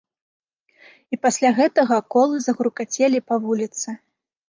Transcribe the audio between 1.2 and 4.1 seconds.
пасля гэтага колы загрукацелі па вуліцы.